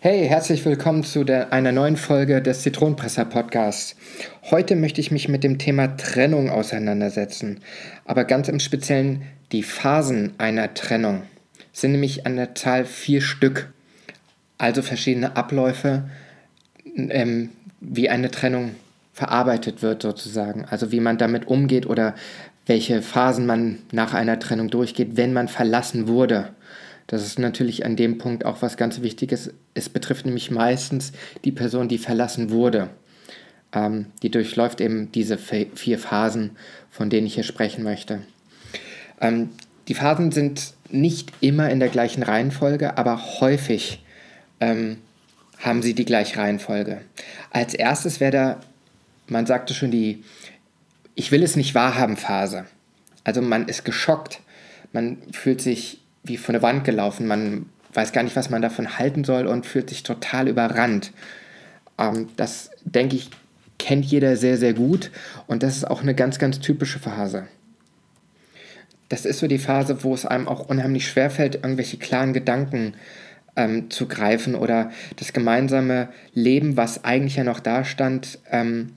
Hey, 0.00 0.28
herzlich 0.28 0.64
willkommen 0.64 1.02
zu 1.02 1.24
der, 1.24 1.52
einer 1.52 1.72
neuen 1.72 1.96
Folge 1.96 2.40
des 2.40 2.62
Zitronenpresser 2.62 3.24
Podcasts. 3.24 3.96
Heute 4.48 4.76
möchte 4.76 5.00
ich 5.00 5.10
mich 5.10 5.28
mit 5.28 5.42
dem 5.42 5.58
Thema 5.58 5.96
Trennung 5.96 6.50
auseinandersetzen, 6.50 7.58
aber 8.04 8.22
ganz 8.22 8.46
im 8.46 8.60
Speziellen 8.60 9.22
die 9.50 9.64
Phasen 9.64 10.34
einer 10.38 10.72
Trennung. 10.72 11.22
Sind 11.72 11.90
nämlich 11.90 12.26
an 12.26 12.36
der 12.36 12.54
Zahl 12.54 12.84
vier 12.84 13.20
Stück, 13.20 13.72
also 14.56 14.82
verschiedene 14.82 15.36
Abläufe, 15.36 16.08
ähm, 16.96 17.50
wie 17.80 18.08
eine 18.08 18.30
Trennung 18.30 18.76
verarbeitet 19.12 19.82
wird 19.82 20.02
sozusagen, 20.02 20.64
also 20.64 20.92
wie 20.92 21.00
man 21.00 21.18
damit 21.18 21.48
umgeht 21.48 21.86
oder 21.86 22.14
welche 22.66 23.02
Phasen 23.02 23.46
man 23.46 23.80
nach 23.90 24.14
einer 24.14 24.38
Trennung 24.38 24.70
durchgeht, 24.70 25.16
wenn 25.16 25.32
man 25.32 25.48
verlassen 25.48 26.06
wurde. 26.06 26.50
Das 27.08 27.24
ist 27.24 27.38
natürlich 27.38 27.84
an 27.86 27.96
dem 27.96 28.18
Punkt 28.18 28.44
auch 28.44 28.62
was 28.62 28.76
ganz 28.76 29.00
Wichtiges. 29.00 29.50
Es 29.74 29.88
betrifft 29.88 30.26
nämlich 30.26 30.50
meistens 30.50 31.12
die 31.44 31.52
Person, 31.52 31.88
die 31.88 31.98
verlassen 31.98 32.50
wurde. 32.50 32.90
Ähm, 33.72 34.06
die 34.22 34.30
durchläuft 34.30 34.80
eben 34.80 35.10
diese 35.10 35.38
vier 35.38 35.98
Phasen, 35.98 36.50
von 36.90 37.10
denen 37.10 37.26
ich 37.26 37.34
hier 37.34 37.44
sprechen 37.44 37.82
möchte. 37.82 38.20
Ähm, 39.20 39.48
die 39.88 39.94
Phasen 39.94 40.32
sind 40.32 40.74
nicht 40.90 41.32
immer 41.40 41.70
in 41.70 41.80
der 41.80 41.88
gleichen 41.88 42.22
Reihenfolge, 42.22 42.98
aber 42.98 43.40
häufig 43.40 44.04
ähm, 44.60 44.98
haben 45.58 45.82
sie 45.82 45.94
die 45.94 46.04
gleiche 46.04 46.38
Reihenfolge. 46.38 47.00
Als 47.50 47.72
erstes 47.72 48.20
wäre 48.20 48.32
da, 48.32 48.60
man 49.28 49.46
sagte 49.46 49.72
schon, 49.72 49.90
die 49.90 50.24
Ich 51.14 51.32
will 51.32 51.42
es 51.42 51.56
nicht 51.56 51.74
wahrhaben 51.74 52.18
Phase. 52.18 52.66
Also 53.24 53.40
man 53.40 53.66
ist 53.66 53.86
geschockt, 53.86 54.40
man 54.92 55.16
fühlt 55.32 55.62
sich 55.62 56.00
wie 56.28 56.36
von 56.36 56.52
der 56.52 56.62
Wand 56.62 56.84
gelaufen. 56.84 57.26
Man 57.26 57.66
weiß 57.92 58.12
gar 58.12 58.22
nicht, 58.22 58.36
was 58.36 58.50
man 58.50 58.62
davon 58.62 58.98
halten 58.98 59.24
soll 59.24 59.46
und 59.46 59.66
fühlt 59.66 59.88
sich 59.88 60.02
total 60.02 60.48
überrannt. 60.48 61.12
Ähm, 61.98 62.28
das, 62.36 62.70
denke 62.84 63.16
ich, 63.16 63.30
kennt 63.78 64.04
jeder 64.04 64.36
sehr, 64.36 64.56
sehr 64.56 64.74
gut 64.74 65.10
und 65.46 65.62
das 65.62 65.76
ist 65.76 65.88
auch 65.88 66.02
eine 66.02 66.14
ganz, 66.14 66.38
ganz 66.38 66.60
typische 66.60 66.98
Phase. 66.98 67.46
Das 69.08 69.24
ist 69.24 69.38
so 69.38 69.46
die 69.46 69.58
Phase, 69.58 70.04
wo 70.04 70.12
es 70.12 70.26
einem 70.26 70.48
auch 70.48 70.68
unheimlich 70.68 71.08
schwerfällt, 71.08 71.56
irgendwelche 71.56 71.96
klaren 71.96 72.32
Gedanken 72.32 72.94
ähm, 73.56 73.90
zu 73.90 74.06
greifen 74.06 74.54
oder 74.54 74.90
das 75.16 75.32
gemeinsame 75.32 76.08
Leben, 76.34 76.76
was 76.76 77.04
eigentlich 77.04 77.36
ja 77.36 77.44
noch 77.44 77.60
da 77.60 77.84
stand, 77.84 78.38
ähm, 78.50 78.92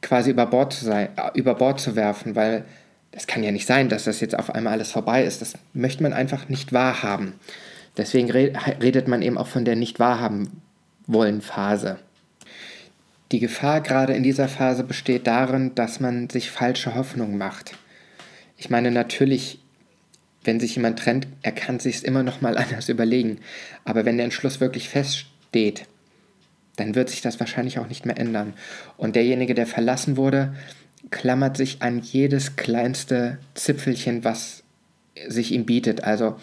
quasi 0.00 0.30
über 0.30 0.46
Bord, 0.46 0.72
zu 0.72 0.84
sein, 0.84 1.08
äh, 1.16 1.36
über 1.36 1.54
Bord 1.54 1.80
zu 1.80 1.96
werfen, 1.96 2.36
weil 2.36 2.64
das 3.12 3.26
kann 3.26 3.42
ja 3.42 3.50
nicht 3.50 3.66
sein, 3.66 3.88
dass 3.88 4.04
das 4.04 4.20
jetzt 4.20 4.38
auf 4.38 4.54
einmal 4.54 4.74
alles 4.74 4.92
vorbei 4.92 5.24
ist. 5.24 5.40
Das 5.40 5.54
möchte 5.72 6.02
man 6.02 6.12
einfach 6.12 6.48
nicht 6.48 6.72
wahrhaben. 6.72 7.34
Deswegen 7.96 8.30
redet 8.30 9.08
man 9.08 9.22
eben 9.22 9.38
auch 9.38 9.48
von 9.48 9.64
der 9.64 9.76
nicht 9.76 9.98
wahrhaben 9.98 10.62
wollen 11.06 11.40
Phase. 11.40 11.98
Die 13.32 13.40
Gefahr 13.40 13.80
gerade 13.80 14.14
in 14.14 14.22
dieser 14.22 14.48
Phase 14.48 14.84
besteht 14.84 15.26
darin, 15.26 15.74
dass 15.74 16.00
man 16.00 16.30
sich 16.30 16.50
falsche 16.50 16.94
Hoffnungen 16.94 17.36
macht. 17.36 17.76
Ich 18.56 18.70
meine, 18.70 18.90
natürlich, 18.90 19.58
wenn 20.44 20.60
sich 20.60 20.76
jemand 20.76 20.98
trennt, 20.98 21.26
er 21.42 21.52
kann 21.52 21.80
sich 21.80 21.96
es 21.96 22.02
immer 22.02 22.22
noch 22.22 22.40
mal 22.40 22.56
anders 22.58 22.88
überlegen. 22.88 23.38
Aber 23.84 24.04
wenn 24.04 24.16
der 24.16 24.24
Entschluss 24.24 24.60
wirklich 24.60 24.88
feststeht, 24.88 25.86
dann 26.76 26.94
wird 26.94 27.10
sich 27.10 27.20
das 27.20 27.40
wahrscheinlich 27.40 27.78
auch 27.78 27.88
nicht 27.88 28.06
mehr 28.06 28.18
ändern. 28.18 28.54
Und 28.96 29.16
derjenige, 29.16 29.54
der 29.54 29.66
verlassen 29.66 30.16
wurde, 30.16 30.54
klammert 31.10 31.56
sich 31.56 31.82
an 31.82 32.00
jedes 32.00 32.56
kleinste 32.56 33.38
Zipfelchen, 33.54 34.24
was 34.24 34.62
sich 35.26 35.52
ihm 35.52 35.66
bietet. 35.66 36.04
Also 36.04 36.36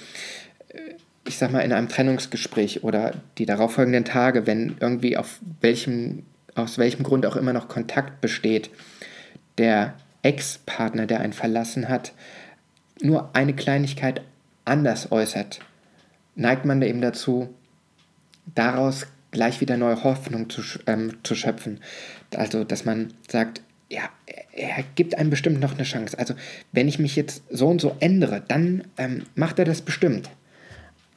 äh, 0.69 0.95
ich 1.27 1.37
sag 1.37 1.51
mal, 1.51 1.61
in 1.61 1.73
einem 1.73 1.89
Trennungsgespräch 1.89 2.83
oder 2.83 3.13
die 3.37 3.45
darauffolgenden 3.45 4.05
Tage, 4.05 4.45
wenn 4.47 4.77
irgendwie 4.79 5.17
auf 5.17 5.39
welchem, 5.61 6.23
aus 6.53 6.77
welchem 6.77 7.03
Grund 7.03 7.25
auch 7.25 7.35
immer 7.35 7.53
noch 7.53 7.67
Kontakt 7.67 8.21
besteht, 8.21 8.69
der 9.57 9.95
Ex-Partner, 10.21 11.05
der 11.05 11.21
einen 11.21 11.33
verlassen 11.33 11.89
hat, 11.89 12.13
nur 13.01 13.35
eine 13.35 13.53
Kleinigkeit 13.53 14.21
anders 14.65 15.11
äußert, 15.11 15.59
neigt 16.35 16.65
man 16.65 16.81
eben 16.81 17.01
dazu, 17.01 17.53
daraus 18.53 19.07
gleich 19.31 19.61
wieder 19.61 19.77
neue 19.77 20.03
Hoffnung 20.03 20.49
zu, 20.49 20.61
ähm, 20.87 21.17
zu 21.23 21.35
schöpfen. 21.35 21.79
Also, 22.35 22.63
dass 22.63 22.85
man 22.85 23.13
sagt, 23.27 23.61
ja, 23.89 24.09
er 24.53 24.83
gibt 24.95 25.17
einem 25.17 25.29
bestimmt 25.29 25.59
noch 25.59 25.73
eine 25.73 25.83
Chance. 25.83 26.17
Also, 26.17 26.33
wenn 26.71 26.87
ich 26.87 26.99
mich 26.99 27.15
jetzt 27.15 27.43
so 27.49 27.67
und 27.67 27.81
so 27.81 27.95
ändere, 27.99 28.41
dann 28.47 28.83
ähm, 28.97 29.23
macht 29.35 29.59
er 29.59 29.65
das 29.65 29.81
bestimmt. 29.81 30.29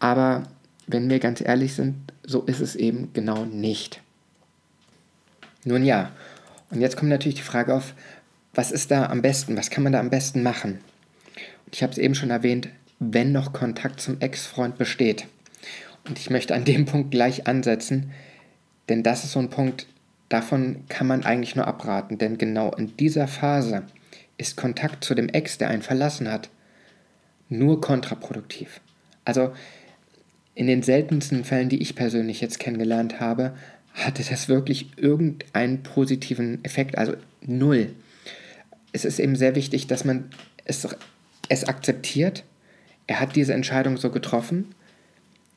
Aber 0.00 0.44
wenn 0.86 1.08
wir 1.10 1.18
ganz 1.18 1.40
ehrlich 1.40 1.74
sind, 1.74 1.96
so 2.24 2.42
ist 2.42 2.60
es 2.60 2.76
eben 2.76 3.12
genau 3.12 3.44
nicht. 3.44 4.00
Nun 5.64 5.84
ja, 5.84 6.12
und 6.70 6.80
jetzt 6.80 6.96
kommt 6.96 7.10
natürlich 7.10 7.36
die 7.36 7.42
Frage 7.42 7.74
auf, 7.74 7.94
was 8.54 8.70
ist 8.72 8.90
da 8.90 9.06
am 9.06 9.22
besten? 9.22 9.56
Was 9.56 9.70
kann 9.70 9.84
man 9.84 9.92
da 9.92 10.00
am 10.00 10.10
besten 10.10 10.42
machen? 10.42 10.78
Und 11.66 11.74
ich 11.74 11.82
habe 11.82 11.92
es 11.92 11.98
eben 11.98 12.14
schon 12.14 12.30
erwähnt, 12.30 12.68
wenn 12.98 13.32
noch 13.32 13.52
Kontakt 13.52 14.00
zum 14.00 14.20
Ex-Freund 14.20 14.78
besteht. 14.78 15.26
Und 16.06 16.18
ich 16.18 16.30
möchte 16.30 16.54
an 16.54 16.64
dem 16.64 16.84
Punkt 16.86 17.10
gleich 17.10 17.46
ansetzen, 17.46 18.10
denn 18.88 19.02
das 19.02 19.24
ist 19.24 19.32
so 19.32 19.38
ein 19.38 19.50
Punkt, 19.50 19.86
Davon 20.28 20.84
kann 20.88 21.06
man 21.06 21.24
eigentlich 21.24 21.56
nur 21.56 21.66
abraten, 21.66 22.18
denn 22.18 22.36
genau 22.38 22.72
in 22.74 22.96
dieser 22.96 23.28
Phase 23.28 23.84
ist 24.36 24.56
Kontakt 24.56 25.04
zu 25.04 25.14
dem 25.14 25.28
Ex, 25.28 25.58
der 25.58 25.68
einen 25.68 25.82
verlassen 25.82 26.30
hat, 26.30 26.50
nur 27.48 27.80
kontraproduktiv. 27.80 28.80
Also 29.24 29.52
in 30.54 30.66
den 30.66 30.82
seltensten 30.82 31.44
Fällen, 31.44 31.68
die 31.68 31.80
ich 31.80 31.94
persönlich 31.94 32.40
jetzt 32.40 32.58
kennengelernt 32.58 33.20
habe, 33.20 33.54
hatte 33.94 34.22
das 34.28 34.48
wirklich 34.48 34.90
irgendeinen 34.96 35.82
positiven 35.82 36.64
Effekt, 36.64 36.98
also 36.98 37.14
null. 37.40 37.94
Es 38.92 39.04
ist 39.04 39.18
eben 39.18 39.36
sehr 39.36 39.54
wichtig, 39.54 39.86
dass 39.86 40.04
man 40.04 40.30
es, 40.64 40.86
es 41.48 41.64
akzeptiert. 41.64 42.44
Er 43.06 43.20
hat 43.20 43.36
diese 43.36 43.54
Entscheidung 43.54 43.96
so 43.96 44.10
getroffen. 44.10 44.74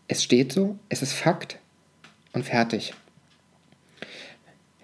Es 0.07 0.23
steht 0.23 0.51
so, 0.51 0.77
es 0.89 1.01
ist 1.01 1.13
Fakt 1.13 1.59
und 2.33 2.45
fertig. 2.45 2.93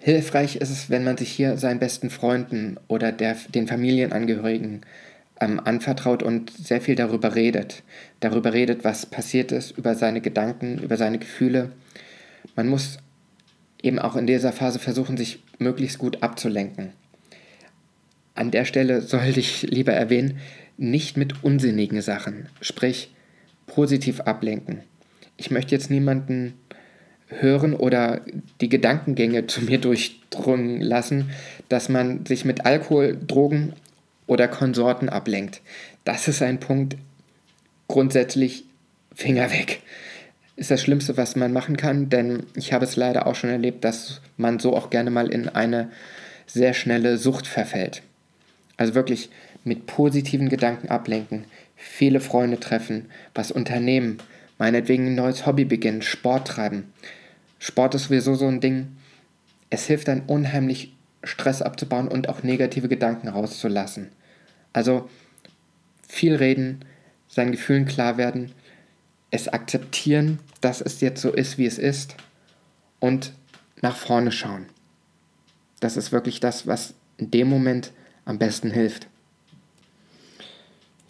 Hilfreich 0.00 0.56
ist 0.56 0.70
es, 0.70 0.90
wenn 0.90 1.04
man 1.04 1.16
sich 1.16 1.30
hier 1.30 1.56
seinen 1.56 1.80
besten 1.80 2.10
Freunden 2.10 2.76
oder 2.86 3.10
der, 3.12 3.36
den 3.54 3.66
Familienangehörigen 3.66 4.82
ähm, 5.40 5.60
anvertraut 5.60 6.22
und 6.22 6.50
sehr 6.50 6.80
viel 6.80 6.94
darüber 6.94 7.34
redet. 7.34 7.82
Darüber 8.20 8.52
redet, 8.52 8.84
was 8.84 9.06
passiert 9.06 9.52
ist, 9.52 9.76
über 9.76 9.94
seine 9.94 10.20
Gedanken, 10.20 10.78
über 10.78 10.96
seine 10.96 11.18
Gefühle. 11.18 11.72
Man 12.54 12.68
muss 12.68 12.98
eben 13.82 13.98
auch 13.98 14.16
in 14.16 14.26
dieser 14.26 14.52
Phase 14.52 14.78
versuchen, 14.78 15.16
sich 15.16 15.42
möglichst 15.58 15.98
gut 15.98 16.22
abzulenken. 16.22 16.92
An 18.34 18.50
der 18.50 18.64
Stelle 18.64 19.00
sollte 19.00 19.40
ich 19.40 19.62
lieber 19.62 19.92
erwähnen, 19.92 20.38
nicht 20.76 21.16
mit 21.16 21.42
unsinnigen 21.42 22.02
Sachen, 22.02 22.46
sprich 22.60 23.12
positiv 23.66 24.20
ablenken. 24.20 24.82
Ich 25.36 25.50
möchte 25.50 25.74
jetzt 25.74 25.90
niemanden 25.90 26.54
hören 27.28 27.74
oder 27.74 28.20
die 28.60 28.68
Gedankengänge 28.68 29.46
zu 29.46 29.62
mir 29.62 29.78
durchdrungen 29.78 30.80
lassen, 30.80 31.30
dass 31.68 31.88
man 31.88 32.24
sich 32.26 32.44
mit 32.44 32.64
Alkohol, 32.64 33.18
Drogen 33.26 33.74
oder 34.26 34.48
Konsorten 34.48 35.08
ablenkt. 35.08 35.60
Das 36.04 36.28
ist 36.28 36.42
ein 36.42 36.60
Punkt, 36.60 36.96
grundsätzlich 37.86 38.64
Finger 39.14 39.50
weg. 39.50 39.80
Ist 40.56 40.70
das 40.70 40.80
Schlimmste, 40.80 41.16
was 41.16 41.36
man 41.36 41.52
machen 41.52 41.76
kann, 41.76 42.08
denn 42.08 42.44
ich 42.54 42.72
habe 42.72 42.84
es 42.84 42.96
leider 42.96 43.26
auch 43.26 43.34
schon 43.34 43.50
erlebt, 43.50 43.84
dass 43.84 44.20
man 44.36 44.58
so 44.58 44.74
auch 44.74 44.90
gerne 44.90 45.10
mal 45.10 45.28
in 45.28 45.48
eine 45.48 45.90
sehr 46.46 46.74
schnelle 46.74 47.18
Sucht 47.18 47.46
verfällt. 47.46 48.02
Also 48.76 48.94
wirklich 48.94 49.30
mit 49.64 49.86
positiven 49.86 50.48
Gedanken 50.48 50.88
ablenken, 50.88 51.44
viele 51.76 52.20
Freunde 52.20 52.58
treffen, 52.58 53.06
was 53.34 53.52
unternehmen, 53.52 54.18
meinetwegen 54.58 55.06
ein 55.06 55.14
neues 55.14 55.46
Hobby 55.46 55.64
beginnen, 55.64 56.02
Sport 56.02 56.48
treiben. 56.48 56.92
Sport 57.58 57.94
ist 57.94 58.04
sowieso 58.04 58.34
so 58.34 58.46
ein 58.46 58.60
Ding. 58.60 58.96
Es 59.70 59.86
hilft 59.86 60.08
dann 60.08 60.22
unheimlich, 60.26 60.94
Stress 61.24 61.62
abzubauen 61.62 62.08
und 62.08 62.28
auch 62.28 62.42
negative 62.42 62.88
Gedanken 62.88 63.28
rauszulassen. 63.28 64.08
Also 64.72 65.08
viel 66.06 66.36
reden, 66.36 66.84
seinen 67.28 67.52
Gefühlen 67.52 67.86
klar 67.86 68.16
werden, 68.16 68.52
es 69.30 69.48
akzeptieren, 69.48 70.38
dass 70.60 70.80
es 70.80 71.00
jetzt 71.00 71.20
so 71.20 71.32
ist, 71.32 71.58
wie 71.58 71.66
es 71.66 71.78
ist 71.78 72.14
und 73.00 73.32
nach 73.80 73.96
vorne 73.96 74.32
schauen. 74.32 74.66
Das 75.80 75.96
ist 75.96 76.12
wirklich 76.12 76.40
das, 76.40 76.66
was 76.66 76.94
in 77.18 77.30
dem 77.30 77.48
Moment 77.48 77.92
am 78.24 78.38
besten 78.38 78.70
hilft. 78.70 79.06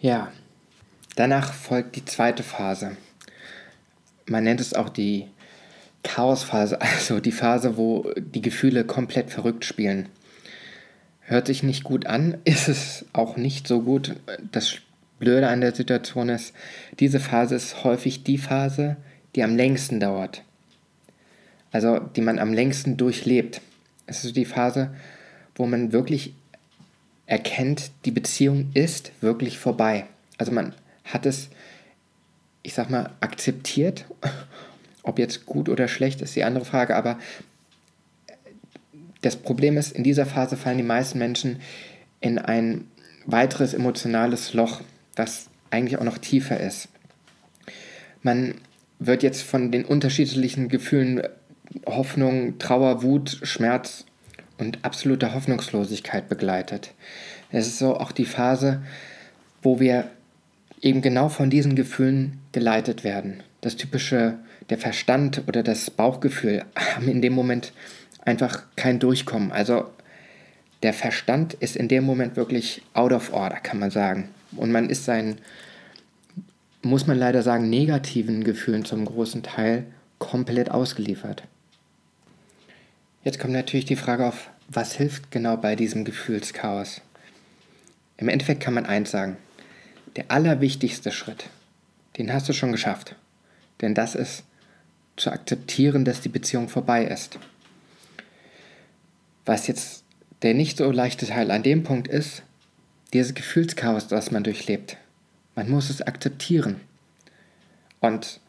Ja, 0.00 0.32
danach 1.16 1.52
folgt 1.52 1.96
die 1.96 2.04
zweite 2.04 2.42
Phase. 2.42 2.96
Man 4.28 4.44
nennt 4.44 4.60
es 4.60 4.74
auch 4.74 4.88
die 4.88 5.26
Chaosphase, 6.02 6.80
also 6.80 7.20
die 7.20 7.32
Phase, 7.32 7.76
wo 7.76 8.12
die 8.16 8.42
Gefühle 8.42 8.84
komplett 8.84 9.30
verrückt 9.30 9.64
spielen. 9.64 10.08
Hört 11.20 11.46
sich 11.46 11.62
nicht 11.62 11.84
gut 11.84 12.06
an, 12.06 12.38
ist 12.44 12.68
es 12.68 13.04
auch 13.12 13.36
nicht 13.36 13.66
so 13.66 13.82
gut. 13.82 14.16
Das 14.52 14.76
Blöde 15.18 15.48
an 15.48 15.60
der 15.60 15.74
Situation 15.74 16.28
ist, 16.28 16.54
diese 17.00 17.20
Phase 17.20 17.56
ist 17.56 17.84
häufig 17.84 18.22
die 18.22 18.38
Phase, 18.38 18.96
die 19.34 19.42
am 19.42 19.56
längsten 19.56 20.00
dauert. 20.00 20.42
Also 21.70 21.98
die 21.98 22.20
man 22.20 22.38
am 22.38 22.52
längsten 22.52 22.96
durchlebt. 22.96 23.60
Es 24.06 24.24
ist 24.24 24.36
die 24.36 24.44
Phase, 24.44 24.94
wo 25.54 25.66
man 25.66 25.92
wirklich 25.92 26.34
erkennt, 27.26 27.90
die 28.04 28.10
Beziehung 28.10 28.70
ist 28.72 29.12
wirklich 29.20 29.58
vorbei. 29.58 30.06
Also 30.38 30.50
man 30.52 30.74
hat 31.04 31.26
es, 31.26 31.50
ich 32.62 32.74
sag 32.74 32.90
mal, 32.90 33.10
akzeptiert. 33.20 34.04
Ob 35.02 35.18
jetzt 35.18 35.46
gut 35.46 35.68
oder 35.68 35.88
schlecht 35.88 36.20
ist 36.20 36.36
die 36.36 36.44
andere 36.44 36.64
Frage, 36.64 36.94
aber 36.94 37.18
das 39.22 39.36
Problem 39.36 39.76
ist, 39.76 39.92
in 39.92 40.04
dieser 40.04 40.26
Phase 40.26 40.56
fallen 40.56 40.76
die 40.76 40.84
meisten 40.84 41.18
Menschen 41.18 41.60
in 42.20 42.38
ein 42.38 42.84
weiteres 43.26 43.74
emotionales 43.74 44.54
Loch, 44.54 44.80
das 45.14 45.48
eigentlich 45.70 45.98
auch 45.98 46.04
noch 46.04 46.18
tiefer 46.18 46.60
ist. 46.60 46.88
Man 48.22 48.54
wird 48.98 49.22
jetzt 49.22 49.42
von 49.42 49.70
den 49.70 49.84
unterschiedlichen 49.84 50.68
Gefühlen 50.68 51.22
Hoffnung, 51.86 52.58
Trauer, 52.58 53.02
Wut, 53.02 53.40
Schmerz 53.42 54.04
und 54.56 54.84
absoluter 54.84 55.34
Hoffnungslosigkeit 55.34 56.28
begleitet. 56.28 56.92
Es 57.50 57.66
ist 57.66 57.78
so 57.78 57.96
auch 57.96 58.12
die 58.12 58.24
Phase, 58.24 58.82
wo 59.62 59.80
wir 59.80 60.10
eben 60.80 61.02
genau 61.02 61.28
von 61.28 61.50
diesen 61.50 61.76
Gefühlen 61.76 62.38
geleitet 62.52 63.04
werden. 63.04 63.42
Das 63.60 63.76
typische, 63.76 64.38
der 64.70 64.78
Verstand 64.78 65.42
oder 65.46 65.62
das 65.62 65.90
Bauchgefühl 65.90 66.64
haben 66.76 67.08
in 67.08 67.22
dem 67.22 67.32
Moment 67.32 67.72
einfach 68.20 68.62
kein 68.76 68.98
Durchkommen. 68.98 69.52
Also 69.52 69.86
der 70.82 70.92
Verstand 70.92 71.54
ist 71.54 71.76
in 71.76 71.88
dem 71.88 72.04
Moment 72.04 72.36
wirklich 72.36 72.82
out 72.94 73.12
of 73.12 73.32
order, 73.32 73.56
kann 73.56 73.78
man 73.78 73.90
sagen. 73.90 74.28
Und 74.56 74.70
man 74.70 74.88
ist 74.88 75.04
seinen, 75.04 75.38
muss 76.82 77.06
man 77.06 77.18
leider 77.18 77.42
sagen, 77.42 77.68
negativen 77.68 78.44
Gefühlen 78.44 78.84
zum 78.84 79.04
großen 79.04 79.42
Teil 79.42 79.86
komplett 80.18 80.70
ausgeliefert. 80.70 81.42
Jetzt 83.24 83.40
kommt 83.40 83.52
natürlich 83.52 83.86
die 83.86 83.96
Frage 83.96 84.26
auf, 84.26 84.48
was 84.68 84.94
hilft 84.94 85.30
genau 85.30 85.56
bei 85.56 85.74
diesem 85.74 86.04
Gefühlschaos? 86.04 87.00
Im 88.16 88.28
Endeffekt 88.28 88.62
kann 88.62 88.74
man 88.74 88.86
eins 88.86 89.10
sagen. 89.10 89.36
Der 90.16 90.30
allerwichtigste 90.30 91.12
Schritt, 91.12 91.46
den 92.16 92.32
hast 92.32 92.48
du 92.48 92.52
schon 92.52 92.72
geschafft. 92.72 93.14
Denn 93.80 93.94
das 93.94 94.14
ist 94.14 94.44
zu 95.16 95.30
akzeptieren, 95.30 96.04
dass 96.04 96.20
die 96.20 96.28
Beziehung 96.28 96.68
vorbei 96.68 97.04
ist. 97.04 97.38
Was 99.44 99.66
jetzt 99.66 100.04
der 100.42 100.54
nicht 100.54 100.78
so 100.78 100.90
leichte 100.90 101.26
Teil 101.26 101.50
an 101.50 101.62
dem 101.62 101.82
Punkt 101.82 102.08
ist, 102.08 102.42
dieses 103.12 103.34
Gefühlschaos, 103.34 104.08
das 104.08 104.30
man 104.30 104.44
durchlebt. 104.44 104.96
Man 105.54 105.70
muss 105.70 105.90
es 105.90 106.02
akzeptieren. 106.02 106.80
Und 108.00 108.40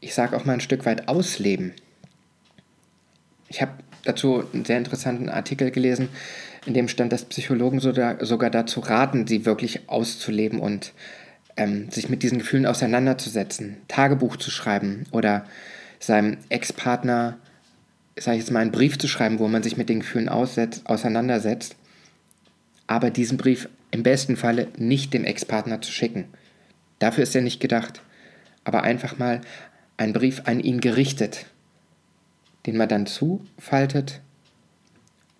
ich 0.00 0.14
sage 0.14 0.36
auch 0.36 0.44
mal 0.44 0.54
ein 0.54 0.60
Stück 0.60 0.84
weit 0.86 1.08
ausleben. 1.08 1.72
Ich 3.48 3.60
habe 3.62 3.72
dazu 4.04 4.44
einen 4.52 4.64
sehr 4.64 4.78
interessanten 4.78 5.28
Artikel 5.28 5.70
gelesen, 5.70 6.08
in 6.64 6.74
dem 6.74 6.88
stand, 6.88 7.12
dass 7.12 7.24
Psychologen 7.24 7.80
sogar 7.80 8.50
dazu 8.50 8.80
raten, 8.80 9.26
sie 9.26 9.44
wirklich 9.46 9.88
auszuleben 9.88 10.60
und 10.60 10.92
ähm, 11.56 11.90
sich 11.90 12.08
mit 12.08 12.22
diesen 12.22 12.38
Gefühlen 12.38 12.66
auseinanderzusetzen, 12.66 13.78
Tagebuch 13.88 14.36
zu 14.36 14.50
schreiben 14.50 15.04
oder 15.10 15.44
seinem 15.98 16.38
Ex-Partner 16.48 17.38
sage 18.16 18.36
ich 18.36 18.44
jetzt 18.44 18.50
mal, 18.50 18.60
einen 18.60 18.72
Brief 18.72 18.98
zu 18.98 19.08
schreiben, 19.08 19.38
wo 19.38 19.48
man 19.48 19.62
sich 19.62 19.76
mit 19.76 19.88
den 19.88 20.00
Gefühlen 20.00 20.28
auseinandersetzt, 20.28 21.76
aber 22.86 23.10
diesen 23.10 23.38
Brief 23.38 23.68
im 23.90 24.02
besten 24.02 24.36
Falle 24.36 24.68
nicht 24.76 25.14
dem 25.14 25.24
Ex-Partner 25.24 25.80
zu 25.80 25.92
schicken. 25.92 26.26
Dafür 26.98 27.22
ist 27.22 27.34
er 27.34 27.42
nicht 27.42 27.60
gedacht. 27.60 28.02
Aber 28.64 28.82
einfach 28.82 29.18
mal 29.18 29.40
einen 29.96 30.12
Brief 30.12 30.42
an 30.44 30.60
ihn 30.60 30.80
gerichtet, 30.80 31.46
den 32.66 32.76
man 32.76 32.88
dann 32.88 33.06
zufaltet, 33.06 34.20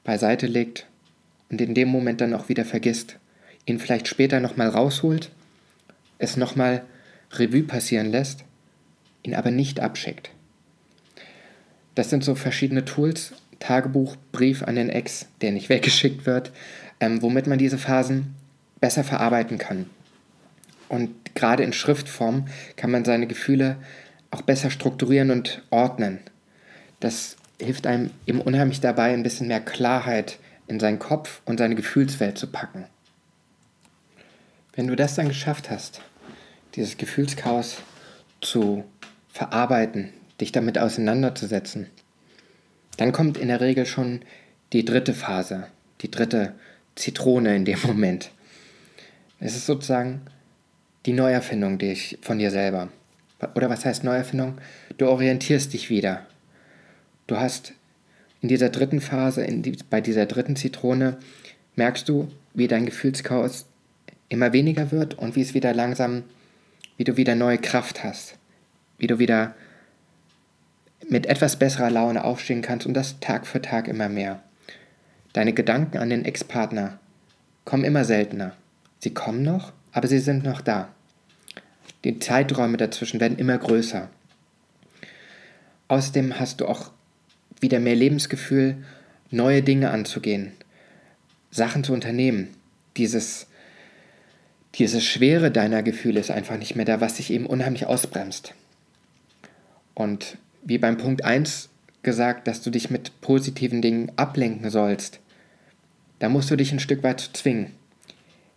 beiseite 0.03 0.47
legt 0.47 0.87
und 1.53 1.61
in 1.61 1.75
dem 1.75 1.89
Moment 1.89 2.21
dann 2.23 2.35
auch 2.35 2.49
wieder 2.49 2.65
vergisst, 2.65 3.19
ihn 3.67 3.79
vielleicht 3.79 4.09
später 4.09 4.41
nochmal 4.41 4.69
rausholt, 4.69 5.31
es 6.19 6.37
nochmal 6.37 6.83
Revue 7.33 7.63
passieren 7.63 8.11
lässt, 8.11 8.45
ihn 9.23 9.35
aber 9.35 9.51
nicht 9.51 9.79
abschickt. 9.79 10.31
Das 11.95 12.09
sind 12.09 12.25
so 12.25 12.35
verschiedene 12.35 12.87
Tools, 12.87 13.35
Tagebuch, 13.61 14.17
Brief 14.33 14.63
an 14.63 14.77
den 14.77 14.89
Ex, 14.89 15.27
der 15.43 15.53
nicht 15.53 15.69
weggeschickt 15.69 16.25
wird, 16.27 16.53
ähm, 17.01 17.21
womit 17.21 17.47
man 17.47 17.59
diese 17.59 17.79
Phasen 17.79 18.35
besser 18.81 19.05
verarbeiten 19.05 19.59
kann. 19.59 19.91
Und 20.89 21.35
gerade 21.35 21.63
in 21.63 21.73
Schriftform 21.73 22.47
kann 22.77 22.91
man 22.91 23.05
seine 23.05 23.27
Gefühle 23.27 23.77
auch 24.31 24.43
besser 24.43 24.71
strukturieren 24.71 25.31
und 25.31 25.63
ordnen. 25.71 26.21
Das 27.01 27.37
hilft 27.61 27.87
einem 27.87 28.11
eben 28.27 28.41
unheimlich 28.41 28.81
dabei, 28.81 29.13
ein 29.13 29.23
bisschen 29.23 29.49
mehr 29.49 29.61
Klarheit 29.61 30.39
in 30.73 30.81
seinen 30.81 30.99
Kopf 30.99 31.43
und 31.45 31.59
seine 31.59 31.75
Gefühlswelt 31.75 32.39
zu 32.39 32.47
packen. 32.47 32.87
Wenn 34.73 34.87
du 34.87 34.97
das 34.97 35.15
dann 35.15 35.29
geschafft 35.29 35.71
hast, 35.71 36.01
dieses 36.75 36.97
Gefühlschaos 36.97 37.77
zu 38.41 38.85
verarbeiten, 39.29 40.15
dich 40.41 40.51
damit 40.51 40.79
auseinanderzusetzen. 40.79 41.91
Dann 42.97 43.13
kommt 43.13 43.37
in 43.37 43.49
der 43.49 43.61
Regel 43.61 43.85
schon 43.85 44.23
die 44.73 44.85
dritte 44.85 45.13
Phase, 45.13 45.67
die 46.01 46.11
dritte 46.11 46.55
Zitrone 46.95 47.55
in 47.55 47.67
dem 47.67 47.79
Moment. 47.83 48.31
Es 49.41 49.55
ist 49.55 49.67
sozusagen 49.67 50.23
die 51.05 51.13
Neuerfindung 51.13 51.77
dich, 51.79 52.19
von 52.23 52.39
dir 52.39 52.51
selber. 52.51 52.89
Oder 53.55 53.69
was 53.69 53.85
heißt 53.85 54.05
Neuerfindung? 54.05 54.59
Du 54.97 55.07
orientierst 55.09 55.75
dich 55.75 55.91
wieder. 55.91 56.27
Du 57.27 57.37
hast 57.37 57.75
in 58.43 58.49
dieser 58.49 58.69
dritten 58.69 59.01
Phase, 59.01 59.47
die, 59.47 59.79
bei 59.89 60.01
dieser 60.01 60.27
dritten 60.27 60.57
Zitrone, 60.57 61.17
merkst 61.77 62.09
du, 62.09 62.29
wie 62.55 62.69
dein 62.69 62.85
Gefühlschaos 62.85 63.67
immer 64.29 64.53
weniger 64.53 64.91
wird 64.91 65.15
und 65.15 65.37
wie 65.37 65.43
es 65.43 65.55
wieder 65.55 65.73
langsam, 65.73 66.25
wie 66.97 67.05
du 67.05 67.17
wieder 67.17 67.37
neue 67.37 67.59
Kraft 67.59 68.03
hast, 68.03 68.37
wie 68.99 69.07
du 69.07 69.19
wieder 69.19 69.55
mit 71.09 71.27
etwas 71.27 71.57
besserer 71.57 71.91
Laune 71.91 72.25
aufstehen 72.25 72.63
kannst 72.63 72.87
und 72.87 72.95
das 72.95 73.21
Tag 73.21 73.47
für 73.47 73.63
Tag 73.63 73.89
immer 73.89 74.09
mehr. 74.09 74.43
Deine 75.33 75.53
Gedanken 75.53 75.99
an 75.99 76.11
den 76.11 76.25
Ex-Partner 76.25 76.99
kommen 77.65 77.85
immer 77.85 78.05
seltener. 78.05 78.57
Sie 78.99 79.15
kommen 79.15 79.43
noch, 79.43 79.73
aber 79.93 80.09
sie 80.09 80.19
sind 80.19 80.45
noch 80.45 80.61
da. 80.61 80.89
Die 82.05 82.19
Zeiträume 82.19 82.77
dazwischen 82.77 83.21
werden 83.21 83.39
immer 83.39 83.57
größer. 83.57 84.09
Außerdem 85.89 86.39
hast 86.39 86.61
du 86.61 86.67
auch 86.67 86.91
wieder 87.63 87.81
mehr 87.81 87.97
Lebensgefühl, 87.97 88.77
neue 89.31 89.63
Dinge 89.63 89.91
anzugehen, 89.91 90.53
Sachen 91.51 91.85
zu 91.85 91.95
unternehmen. 91.95 92.49
Dieses, 92.97 93.47
diese 94.75 95.01
Schwere 95.01 95.51
deiner 95.51 95.83
Gefühle 95.83 96.21
ist 96.21 96.31
einfach 96.31 96.59
nicht 96.59 96.77
mehr 96.77 96.85
da, 96.85 97.01
was 97.01 97.15
dich 97.15 97.31
eben 97.31 97.47
unheimlich 97.47 97.87
ausbremst. 97.87 98.55
Und 99.95 100.37
wie 100.63 100.79
beim 100.79 100.99
Punkt 100.99 101.25
1 101.25 101.71
gesagt, 102.03 102.49
dass 102.49 102.63
du 102.63 102.71
dich 102.71 102.91
mit 102.91 103.21
positiven 103.21 103.81
Dingen 103.81 104.13
ablenken 104.17 104.71
sollst. 104.71 105.21
Da 106.19 106.29
musst 106.29 106.51
du 106.51 106.57
dich 106.57 106.73
ein 106.73 106.81
Stück 106.81 107.03
weit 107.03 107.21
zwingen. 107.33 107.73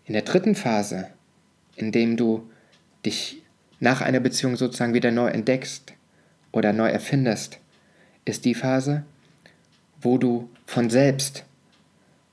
In 0.06 0.14
der 0.14 0.24
dritten 0.24 0.56
Phase, 0.56 1.08
in 1.76 1.92
dem 1.92 2.18
du 2.18 2.50
dich 3.06 3.42
nach 3.80 4.02
einer 4.02 4.20
Beziehung 4.20 4.56
sozusagen 4.56 4.94
wieder 4.94 5.12
neu 5.12 5.28
entdeckst 5.28 5.94
oder 6.52 6.74
neu 6.74 6.88
erfindest, 6.88 7.60
ist 8.26 8.46
die 8.46 8.56
Phase, 8.56 9.04
wo 10.02 10.18
du 10.18 10.50
von 10.66 10.90
selbst 10.90 11.46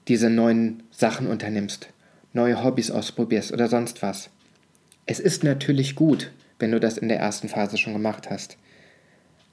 diese 0.08 0.30
neuen 0.30 0.82
Sachen 0.90 1.26
unternimmst, 1.26 1.88
neue 2.32 2.64
Hobbys 2.64 2.90
ausprobierst 2.90 3.52
oder 3.52 3.68
sonst 3.68 4.02
was. 4.02 4.30
Es 5.06 5.20
ist 5.20 5.44
natürlich 5.44 5.94
gut, 5.94 6.32
wenn 6.58 6.72
du 6.72 6.80
das 6.80 6.98
in 6.98 7.08
der 7.08 7.18
ersten 7.18 7.48
Phase 7.48 7.76
schon 7.76 7.92
gemacht 7.92 8.30
hast. 8.30 8.56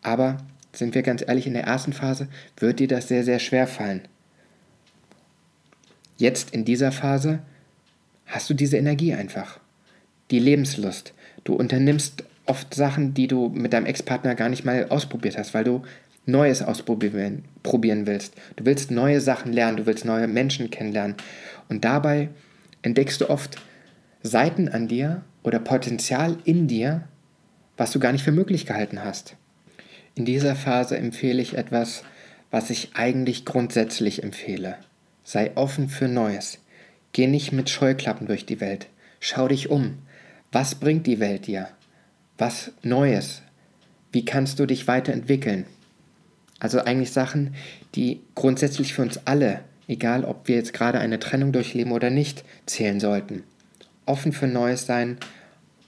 Aber 0.02 0.38
sind 0.74 0.96
wir 0.96 1.02
ganz 1.02 1.24
ehrlich, 1.28 1.48
in 1.48 1.54
der 1.54 1.64
ersten 1.64 1.94
Phase 1.94 2.28
wird 2.58 2.80
dir 2.80 2.88
das 2.88 3.08
sehr, 3.08 3.24
sehr 3.24 3.40
schwer 3.40 3.68
fallen. 3.68 4.02
Jetzt 6.18 6.52
in 6.52 6.66
dieser 6.66 6.92
Phase 6.92 7.40
hast 8.26 8.50
du 8.50 8.54
diese 8.54 8.78
Energie 8.78 9.14
einfach, 9.14 9.60
die 10.32 10.40
Lebenslust. 10.40 11.14
Du 11.44 11.54
unternimmst 11.54 12.24
oft 12.46 12.74
Sachen, 12.74 13.14
die 13.14 13.28
du 13.28 13.50
mit 13.50 13.74
deinem 13.74 13.86
Ex-Partner 13.86 14.36
gar 14.36 14.50
nicht 14.50 14.66
mal 14.66 14.88
ausprobiert 14.90 15.38
hast, 15.38 15.54
weil 15.54 15.64
du 15.64 15.84
Neues 16.32 16.62
ausprobieren 16.62 17.44
probieren 17.64 18.08
willst. 18.08 18.34
Du 18.56 18.66
willst 18.66 18.92
neue 18.92 19.22
Sachen 19.22 19.54
lernen, 19.54 19.78
du 19.78 19.86
willst 19.86 20.06
neue 20.06 20.28
Menschen 20.28 20.70
kennenlernen. 20.70 21.16
Und 21.68 21.86
dabei 21.86 22.30
entdeckst 22.82 23.22
du 23.22 23.30
oft 23.30 23.58
Seiten 24.24 24.70
an 24.70 24.88
dir 24.88 25.24
oder 25.44 25.60
Potenzial 25.60 26.38
in 26.44 26.68
dir, 26.68 27.08
was 27.78 27.92
du 27.92 28.00
gar 28.00 28.12
nicht 28.12 28.24
für 28.24 28.32
möglich 28.32 28.66
gehalten 28.66 29.04
hast. 29.04 29.36
In 30.16 30.26
dieser 30.26 30.56
Phase 30.56 30.98
empfehle 30.98 31.42
ich 31.42 31.58
etwas, 31.58 32.04
was 32.52 32.70
ich 32.70 32.92
eigentlich 32.96 33.46
grundsätzlich 33.46 34.24
empfehle. 34.24 34.78
Sei 35.24 35.52
offen 35.56 35.88
für 35.88 36.08
Neues. 36.08 36.60
Geh 37.14 37.28
nicht 37.28 37.52
mit 37.52 37.70
Scheuklappen 37.70 38.28
durch 38.28 38.46
die 38.46 38.60
Welt. 38.60 38.88
Schau 39.20 39.48
dich 39.48 39.70
um. 39.70 40.00
Was 40.52 40.76
bringt 40.76 41.06
die 41.08 41.20
Welt 41.20 41.48
dir? 41.48 41.70
Was 42.38 42.72
Neues? 42.82 43.42
Wie 44.12 44.26
kannst 44.26 44.60
du 44.60 44.66
dich 44.66 44.88
weiterentwickeln? 44.88 45.66
Also 46.60 46.80
eigentlich 46.82 47.12
Sachen, 47.12 47.56
die 47.96 48.22
grundsätzlich 48.36 48.94
für 48.94 49.02
uns 49.02 49.20
alle, 49.26 49.62
egal 49.88 50.26
ob 50.26 50.48
wir 50.48 50.56
jetzt 50.56 50.74
gerade 50.74 51.00
eine 51.00 51.20
Trennung 51.20 51.52
durchleben 51.52 51.92
oder 51.92 52.10
nicht, 52.10 52.44
zählen 52.66 53.00
sollten. 53.00 53.44
Offen 54.06 54.34
für 54.34 54.48
Neues 54.48 54.86
sein, 54.86 55.18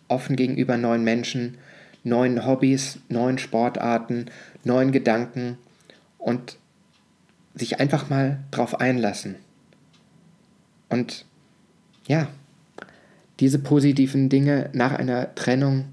offen 0.08 0.36
gegenüber 0.36 0.78
neuen 0.78 1.04
Menschen, 1.04 1.58
neuen 2.04 2.46
Hobbys, 2.46 3.00
neuen 3.10 3.38
Sportarten, 3.38 4.26
neuen 4.64 4.92
Gedanken 4.92 5.58
und 6.18 6.58
sich 7.56 7.80
einfach 7.80 8.10
mal 8.10 8.40
drauf 8.52 8.80
einlassen. 8.80 9.36
Und 10.90 11.26
ja, 12.08 12.28
diese 13.40 13.60
positiven 13.60 14.30
Dinge 14.30 14.70
nach 14.74 14.94
einer 14.94 15.34
Trennung 15.36 15.86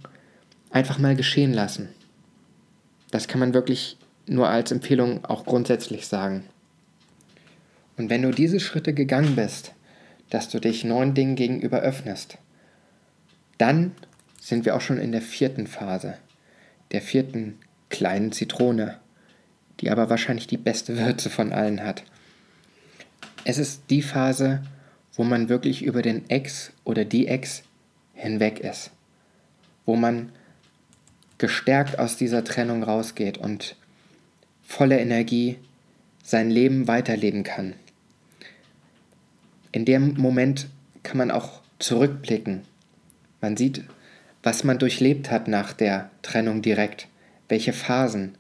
einfach 0.70 0.98
mal 0.98 1.16
geschehen 1.16 1.52
lassen. 1.52 1.88
Das 3.10 3.26
kann 3.26 3.40
man 3.40 3.54
wirklich 3.54 3.96
nur 4.28 4.48
als 4.48 4.70
Empfehlung 4.70 5.24
auch 5.24 5.44
grundsätzlich 5.44 6.06
sagen. 6.06 6.44
Und 7.96 8.10
wenn 8.10 8.22
du 8.22 8.30
diese 8.30 8.60
Schritte 8.60 8.94
gegangen 8.94 9.36
bist, 9.36 9.72
dass 10.30 10.48
du 10.48 10.60
dich 10.60 10.84
neuen 10.84 11.14
Dingen 11.14 11.36
gegenüber 11.36 11.80
öffnest, 11.80 12.38
dann 13.58 13.92
sind 14.40 14.64
wir 14.64 14.76
auch 14.76 14.80
schon 14.80 14.98
in 14.98 15.12
der 15.12 15.22
vierten 15.22 15.66
Phase, 15.66 16.16
der 16.92 17.02
vierten 17.02 17.58
kleinen 17.90 18.32
Zitrone, 18.32 18.98
die 19.80 19.90
aber 19.90 20.10
wahrscheinlich 20.10 20.46
die 20.46 20.56
beste 20.56 20.96
Würze 20.98 21.30
von 21.30 21.52
allen 21.52 21.84
hat. 21.84 22.04
Es 23.44 23.58
ist 23.58 23.82
die 23.90 24.02
Phase, 24.02 24.62
wo 25.14 25.24
man 25.24 25.48
wirklich 25.48 25.82
über 25.82 26.02
den 26.02 26.28
Ex 26.30 26.72
oder 26.84 27.04
die 27.04 27.26
Ex 27.26 27.62
hinweg 28.14 28.60
ist, 28.60 28.90
wo 29.86 29.96
man 29.96 30.30
gestärkt 31.38 31.98
aus 31.98 32.16
dieser 32.16 32.44
Trennung 32.44 32.82
rausgeht 32.82 33.38
und 33.38 33.76
voller 34.68 35.00
Energie 35.00 35.56
sein 36.22 36.50
Leben 36.50 36.86
weiterleben 36.86 37.42
kann. 37.42 37.72
In 39.72 39.86
dem 39.86 40.14
Moment 40.18 40.68
kann 41.02 41.16
man 41.16 41.30
auch 41.30 41.62
zurückblicken. 41.78 42.60
Man 43.40 43.56
sieht, 43.56 43.82
was 44.42 44.64
man 44.64 44.78
durchlebt 44.78 45.30
hat 45.30 45.48
nach 45.48 45.72
der 45.72 46.10
Trennung 46.20 46.60
direkt, 46.60 47.08
welche 47.48 47.72
Phasen. 47.72 48.34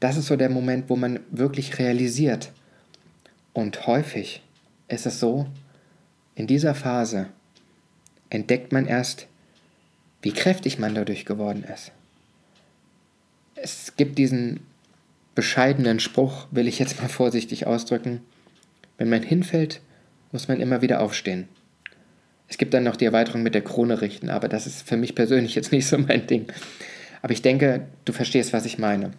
Das 0.00 0.16
ist 0.16 0.26
so 0.26 0.36
der 0.36 0.48
Moment, 0.48 0.88
wo 0.88 0.96
man 0.96 1.20
wirklich 1.30 1.78
realisiert. 1.78 2.52
Und 3.52 3.86
häufig 3.86 4.42
ist 4.88 5.04
es 5.04 5.20
so, 5.20 5.46
in 6.36 6.46
dieser 6.46 6.74
Phase 6.74 7.26
entdeckt 8.30 8.72
man 8.72 8.86
erst, 8.86 9.26
wie 10.22 10.32
kräftig 10.32 10.78
man 10.78 10.94
dadurch 10.94 11.26
geworden 11.26 11.64
ist. 11.64 11.92
Es 13.56 13.94
gibt 13.96 14.16
diesen 14.16 14.60
bescheidenen 15.40 16.00
Spruch, 16.00 16.48
will 16.50 16.68
ich 16.68 16.78
jetzt 16.78 17.00
mal 17.00 17.08
vorsichtig 17.08 17.66
ausdrücken. 17.66 18.20
Wenn 18.98 19.08
man 19.08 19.22
hinfällt, 19.22 19.80
muss 20.32 20.48
man 20.48 20.60
immer 20.60 20.82
wieder 20.82 21.00
aufstehen. 21.00 21.48
Es 22.46 22.58
gibt 22.58 22.74
dann 22.74 22.84
noch 22.84 22.96
die 22.96 23.06
Erweiterung 23.06 23.42
mit 23.42 23.54
der 23.54 23.64
Krone 23.64 24.02
richten, 24.02 24.28
aber 24.28 24.48
das 24.48 24.66
ist 24.66 24.86
für 24.86 24.98
mich 24.98 25.14
persönlich 25.14 25.54
jetzt 25.54 25.72
nicht 25.72 25.86
so 25.86 25.96
mein 25.96 26.26
Ding. 26.26 26.52
Aber 27.22 27.32
ich 27.32 27.40
denke, 27.40 27.86
du 28.04 28.12
verstehst, 28.12 28.52
was 28.52 28.66
ich 28.66 28.76
meine. 28.76 29.12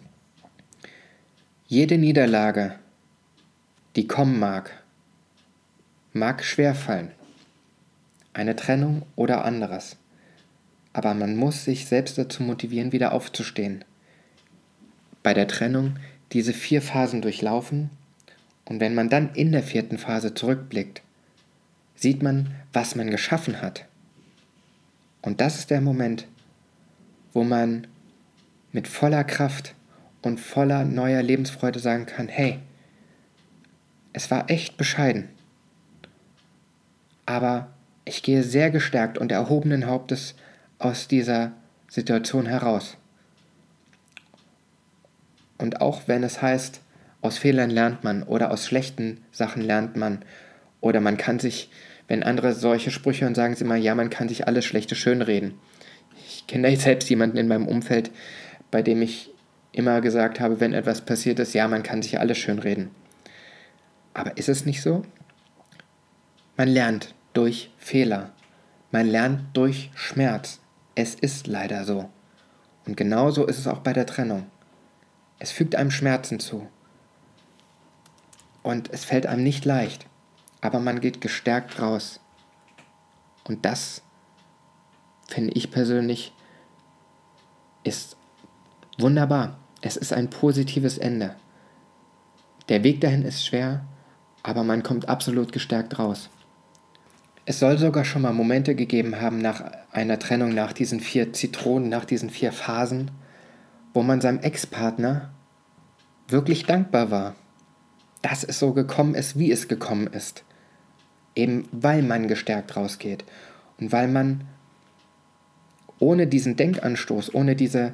Jede 1.66 1.98
Niederlage, 1.98 2.76
die 3.96 4.06
kommen 4.06 4.38
mag, 4.38 4.80
mag 6.12 6.44
schwerfallen. 6.44 7.10
Eine 8.32 8.54
Trennung 8.54 9.02
oder 9.16 9.44
anderes. 9.44 9.96
Aber 10.92 11.14
man 11.14 11.34
muss 11.34 11.64
sich 11.64 11.86
selbst 11.86 12.16
dazu 12.16 12.44
motivieren, 12.44 12.92
wieder 12.92 13.10
aufzustehen. 13.10 13.84
Bei 15.24 15.34
der 15.34 15.48
Trennung 15.48 15.96
diese 16.32 16.52
vier 16.52 16.82
Phasen 16.82 17.22
durchlaufen 17.22 17.90
und 18.64 18.80
wenn 18.80 18.94
man 18.94 19.08
dann 19.08 19.34
in 19.34 19.52
der 19.52 19.62
vierten 19.62 19.98
Phase 19.98 20.34
zurückblickt, 20.34 21.02
sieht 21.94 22.22
man, 22.22 22.54
was 22.72 22.94
man 22.94 23.10
geschaffen 23.10 23.60
hat. 23.60 23.86
Und 25.20 25.40
das 25.40 25.58
ist 25.58 25.70
der 25.70 25.80
Moment, 25.80 26.26
wo 27.32 27.44
man 27.44 27.86
mit 28.72 28.88
voller 28.88 29.24
Kraft 29.24 29.74
und 30.22 30.40
voller 30.40 30.84
neuer 30.84 31.22
Lebensfreude 31.22 31.78
sagen 31.78 32.06
kann, 32.06 32.28
hey, 32.28 32.58
es 34.12 34.30
war 34.30 34.50
echt 34.50 34.76
bescheiden. 34.76 35.28
Aber 37.26 37.68
ich 38.04 38.22
gehe 38.22 38.42
sehr 38.42 38.70
gestärkt 38.70 39.18
und 39.18 39.32
erhobenen 39.32 39.86
Hauptes 39.86 40.34
aus 40.78 41.08
dieser 41.08 41.52
Situation 41.88 42.46
heraus. 42.46 42.96
Und 45.62 45.80
auch 45.80 46.02
wenn 46.08 46.24
es 46.24 46.42
heißt, 46.42 46.80
aus 47.20 47.38
Fehlern 47.38 47.70
lernt 47.70 48.02
man 48.02 48.24
oder 48.24 48.50
aus 48.50 48.66
schlechten 48.66 49.24
Sachen 49.30 49.62
lernt 49.62 49.94
man 49.94 50.24
oder 50.80 51.00
man 51.00 51.16
kann 51.16 51.38
sich, 51.38 51.70
wenn 52.08 52.24
andere 52.24 52.52
solche 52.52 52.90
Sprüche 52.90 53.24
hören, 53.24 53.36
sagen 53.36 53.54
sie 53.54 53.62
immer, 53.62 53.76
ja, 53.76 53.94
man 53.94 54.10
kann 54.10 54.28
sich 54.28 54.48
alles 54.48 54.64
Schlechte 54.64 54.96
schönreden. 54.96 55.54
Ich 56.26 56.48
kenne 56.48 56.76
selbst 56.76 57.08
jemanden 57.10 57.36
in 57.36 57.46
meinem 57.46 57.68
Umfeld, 57.68 58.10
bei 58.72 58.82
dem 58.82 59.02
ich 59.02 59.30
immer 59.70 60.00
gesagt 60.00 60.40
habe, 60.40 60.58
wenn 60.58 60.72
etwas 60.74 61.02
passiert 61.02 61.38
ist, 61.38 61.54
ja, 61.54 61.68
man 61.68 61.84
kann 61.84 62.02
sich 62.02 62.18
alles 62.18 62.38
schönreden. 62.38 62.90
Aber 64.14 64.36
ist 64.36 64.48
es 64.48 64.66
nicht 64.66 64.82
so? 64.82 65.04
Man 66.56 66.66
lernt 66.66 67.14
durch 67.34 67.70
Fehler. 67.78 68.32
Man 68.90 69.06
lernt 69.06 69.42
durch 69.52 69.92
Schmerz. 69.94 70.58
Es 70.96 71.14
ist 71.14 71.46
leider 71.46 71.84
so. 71.84 72.10
Und 72.84 72.96
genauso 72.96 73.46
ist 73.46 73.60
es 73.60 73.68
auch 73.68 73.78
bei 73.78 73.92
der 73.92 74.06
Trennung. 74.06 74.46
Es 75.42 75.50
fügt 75.50 75.74
einem 75.74 75.90
Schmerzen 75.90 76.38
zu. 76.38 76.68
Und 78.62 78.92
es 78.92 79.04
fällt 79.04 79.26
einem 79.26 79.42
nicht 79.42 79.64
leicht. 79.64 80.06
Aber 80.60 80.78
man 80.78 81.00
geht 81.00 81.20
gestärkt 81.20 81.80
raus. 81.82 82.20
Und 83.42 83.64
das, 83.64 84.02
finde 85.26 85.52
ich 85.54 85.72
persönlich, 85.72 86.32
ist 87.82 88.16
wunderbar. 88.98 89.58
Es 89.80 89.96
ist 89.96 90.12
ein 90.12 90.30
positives 90.30 90.96
Ende. 90.96 91.34
Der 92.68 92.84
Weg 92.84 93.00
dahin 93.00 93.24
ist 93.24 93.44
schwer, 93.44 93.84
aber 94.44 94.62
man 94.62 94.84
kommt 94.84 95.08
absolut 95.08 95.50
gestärkt 95.50 95.98
raus. 95.98 96.30
Es 97.46 97.58
soll 97.58 97.78
sogar 97.78 98.04
schon 98.04 98.22
mal 98.22 98.32
Momente 98.32 98.76
gegeben 98.76 99.20
haben 99.20 99.38
nach 99.38 99.72
einer 99.90 100.20
Trennung, 100.20 100.54
nach 100.54 100.72
diesen 100.72 101.00
vier 101.00 101.32
Zitronen, 101.32 101.88
nach 101.88 102.04
diesen 102.04 102.30
vier 102.30 102.52
Phasen, 102.52 103.10
wo 103.94 104.02
man 104.02 104.20
seinem 104.20 104.40
Ex-Partner 104.40 105.30
wirklich 106.28 106.64
dankbar 106.64 107.10
war, 107.10 107.34
dass 108.22 108.44
es 108.44 108.58
so 108.58 108.72
gekommen 108.72 109.14
ist, 109.14 109.38
wie 109.38 109.50
es 109.50 109.68
gekommen 109.68 110.06
ist. 110.06 110.44
Eben 111.34 111.68
weil 111.72 112.02
man 112.02 112.28
gestärkt 112.28 112.76
rausgeht 112.76 113.24
und 113.78 113.92
weil 113.92 114.08
man 114.08 114.44
ohne 115.98 116.26
diesen 116.26 116.56
Denkanstoß, 116.56 117.34
ohne 117.34 117.56
diese 117.56 117.92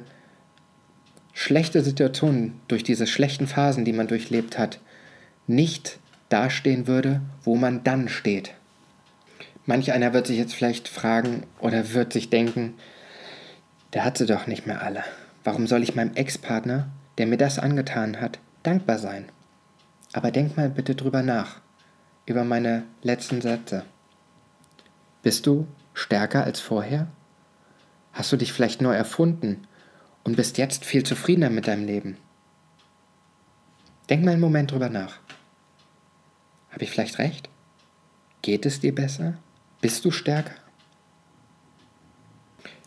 schlechte 1.33 1.83
Situation, 1.83 2.59
durch 2.67 2.83
diese 2.83 3.07
schlechten 3.07 3.47
Phasen, 3.47 3.85
die 3.85 3.93
man 3.93 4.07
durchlebt 4.07 4.57
hat, 4.57 4.79
nicht 5.47 5.99
dastehen 6.29 6.87
würde, 6.87 7.21
wo 7.43 7.55
man 7.55 7.83
dann 7.83 8.09
steht. 8.09 8.53
Manch 9.65 9.91
einer 9.91 10.13
wird 10.13 10.27
sich 10.27 10.37
jetzt 10.37 10.53
vielleicht 10.53 10.87
fragen 10.87 11.43
oder 11.59 11.93
wird 11.93 12.11
sich 12.13 12.29
denken, 12.29 12.73
der 13.93 14.03
hat 14.03 14.17
sie 14.17 14.25
doch 14.25 14.47
nicht 14.47 14.65
mehr 14.67 14.81
alle. 14.81 15.03
Warum 15.43 15.67
soll 15.67 15.83
ich 15.83 15.95
meinem 15.95 16.15
Ex-Partner, 16.15 16.89
der 17.17 17.27
mir 17.27 17.37
das 17.37 17.59
angetan 17.59 18.19
hat, 18.19 18.39
dankbar 18.63 18.99
sein? 18.99 19.29
Aber 20.13 20.31
denk 20.31 20.57
mal 20.57 20.69
bitte 20.69 20.95
drüber 20.95 21.21
nach, 21.21 21.61
über 22.25 22.43
meine 22.43 22.83
letzten 23.01 23.41
Sätze. 23.41 23.85
Bist 25.21 25.45
du 25.45 25.67
stärker 25.93 26.43
als 26.43 26.59
vorher? 26.59 27.07
Hast 28.13 28.31
du 28.31 28.37
dich 28.37 28.53
vielleicht 28.53 28.81
neu 28.81 28.93
erfunden 28.93 29.67
und 30.23 30.35
bist 30.35 30.57
jetzt 30.57 30.85
viel 30.85 31.03
zufriedener 31.03 31.49
mit 31.49 31.67
deinem 31.67 31.85
Leben? 31.85 32.17
Denk 34.09 34.25
mal 34.25 34.31
einen 34.31 34.41
Moment 34.41 34.71
drüber 34.71 34.89
nach. 34.89 35.19
Habe 36.71 36.83
ich 36.83 36.91
vielleicht 36.91 37.19
recht? 37.19 37.49
Geht 38.41 38.65
es 38.65 38.79
dir 38.79 38.93
besser? 38.93 39.37
Bist 39.81 40.03
du 40.03 40.11
stärker? 40.11 40.53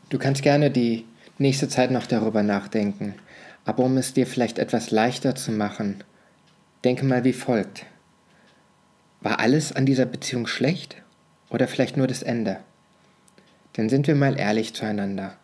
Du 0.08 0.18
kannst 0.18 0.42
gerne 0.42 0.70
die 0.70 1.06
nächste 1.42 1.68
Zeit 1.68 1.90
noch 1.90 2.06
darüber 2.06 2.42
nachdenken. 2.42 3.14
Aber 3.64 3.84
um 3.84 3.96
es 3.96 4.14
dir 4.14 4.26
vielleicht 4.26 4.58
etwas 4.58 4.90
leichter 4.90 5.34
zu 5.34 5.52
machen, 5.52 6.02
denke 6.84 7.04
mal 7.04 7.24
wie 7.24 7.32
folgt. 7.32 7.86
War 9.20 9.38
alles 9.38 9.72
an 9.72 9.86
dieser 9.86 10.06
Beziehung 10.06 10.46
schlecht 10.46 10.96
oder 11.48 11.68
vielleicht 11.68 11.96
nur 11.96 12.06
das 12.06 12.22
Ende? 12.22 12.58
Denn 13.76 13.88
sind 13.88 14.06
wir 14.06 14.14
mal 14.14 14.38
ehrlich 14.38 14.74
zueinander. 14.74 15.36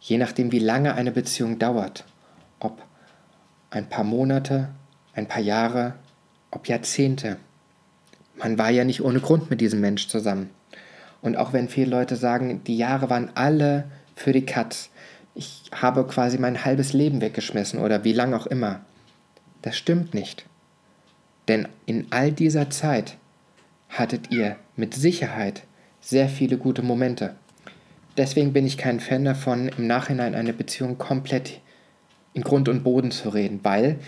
Je 0.00 0.18
nachdem, 0.18 0.50
wie 0.50 0.58
lange 0.58 0.94
eine 0.94 1.12
Beziehung 1.12 1.58
dauert, 1.58 2.04
ob 2.58 2.82
ein 3.70 3.88
paar 3.88 4.04
Monate, 4.04 4.68
ein 5.14 5.28
paar 5.28 5.42
Jahre, 5.42 5.94
ob 6.50 6.66
Jahrzehnte, 6.66 7.36
man 8.36 8.58
war 8.58 8.70
ja 8.70 8.84
nicht 8.84 9.02
ohne 9.02 9.20
Grund 9.20 9.48
mit 9.48 9.60
diesem 9.60 9.80
Mensch 9.80 10.08
zusammen. 10.08 10.50
Und 11.20 11.36
auch 11.36 11.52
wenn 11.52 11.68
viele 11.68 11.90
Leute 11.90 12.16
sagen, 12.16 12.64
die 12.64 12.76
Jahre 12.76 13.08
waren 13.08 13.30
alle 13.34 13.84
für 14.14 14.32
die 14.32 14.46
Katz, 14.46 14.90
ich 15.34 15.64
habe 15.72 16.06
quasi 16.06 16.38
mein 16.38 16.64
halbes 16.64 16.92
Leben 16.92 17.20
weggeschmissen 17.20 17.80
oder 17.80 18.04
wie 18.04 18.12
lang 18.12 18.34
auch 18.34 18.46
immer. 18.46 18.80
Das 19.62 19.76
stimmt 19.76 20.14
nicht. 20.14 20.46
Denn 21.48 21.68
in 21.86 22.06
all 22.10 22.32
dieser 22.32 22.70
Zeit 22.70 23.16
hattet 23.88 24.30
ihr 24.30 24.56
mit 24.76 24.94
Sicherheit 24.94 25.64
sehr 26.00 26.28
viele 26.28 26.58
gute 26.58 26.82
Momente. 26.82 27.34
Deswegen 28.16 28.52
bin 28.52 28.66
ich 28.66 28.76
kein 28.76 29.00
Fan 29.00 29.24
davon, 29.24 29.68
im 29.68 29.86
Nachhinein 29.86 30.34
eine 30.34 30.52
Beziehung 30.52 30.98
komplett 30.98 31.60
in 32.34 32.42
Grund 32.42 32.68
und 32.68 32.82
Boden 32.82 33.10
zu 33.10 33.30
reden, 33.30 33.60
weil, 33.62 33.98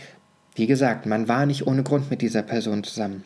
wie 0.55 0.67
gesagt, 0.67 1.07
man 1.07 1.29
war 1.29 1.47
nicht 1.47 1.67
ohne 1.67 1.83
Grund 1.83 2.11
mit 2.11 2.21
dieser 2.21 2.43
Person 2.43 2.85
zusammen. 2.85 3.25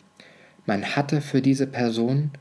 Man 0.65 0.95
hatte 0.95 1.21
für 1.21 1.41
diese 1.41 1.67
Person 1.67 2.31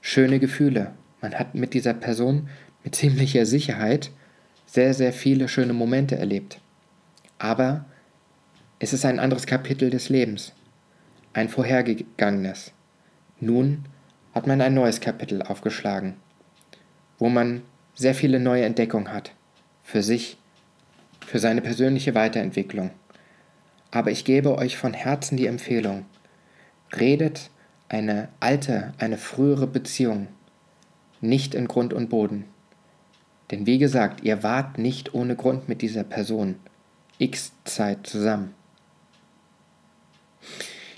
schöne 0.00 0.38
Gefühle. 0.38 0.92
Man 1.20 1.34
hat 1.34 1.54
mit 1.54 1.74
dieser 1.74 1.94
Person 1.94 2.48
mit 2.88 2.96
ziemlicher 2.96 3.44
Sicherheit 3.44 4.10
sehr, 4.64 4.94
sehr 4.94 5.12
viele 5.12 5.48
schöne 5.48 5.74
Momente 5.74 6.16
erlebt. 6.16 6.58
Aber 7.38 7.84
es 8.78 8.94
ist 8.94 9.04
ein 9.04 9.18
anderes 9.18 9.44
Kapitel 9.44 9.90
des 9.90 10.08
Lebens, 10.08 10.54
ein 11.34 11.50
vorhergegangenes. 11.50 12.72
Nun 13.40 13.84
hat 14.34 14.46
man 14.46 14.62
ein 14.62 14.72
neues 14.72 15.00
Kapitel 15.00 15.42
aufgeschlagen, 15.42 16.14
wo 17.18 17.28
man 17.28 17.60
sehr 17.94 18.14
viele 18.14 18.40
neue 18.40 18.64
Entdeckungen 18.64 19.12
hat, 19.12 19.32
für 19.82 20.02
sich, 20.02 20.38
für 21.26 21.40
seine 21.40 21.60
persönliche 21.60 22.14
Weiterentwicklung. 22.14 22.92
Aber 23.90 24.10
ich 24.10 24.24
gebe 24.24 24.56
euch 24.56 24.78
von 24.78 24.94
Herzen 24.94 25.36
die 25.36 25.46
Empfehlung, 25.46 26.06
redet 26.98 27.50
eine 27.90 28.30
alte, 28.40 28.94
eine 28.96 29.18
frühere 29.18 29.66
Beziehung 29.66 30.28
nicht 31.20 31.54
in 31.54 31.68
Grund 31.68 31.92
und 31.92 32.08
Boden. 32.08 32.46
Denn 33.50 33.66
wie 33.66 33.78
gesagt, 33.78 34.24
ihr 34.24 34.42
wart 34.42 34.78
nicht 34.78 35.14
ohne 35.14 35.36
Grund 35.36 35.68
mit 35.68 35.82
dieser 35.82 36.04
Person 36.04 36.56
x 37.18 37.52
Zeit 37.64 38.06
zusammen. 38.06 38.54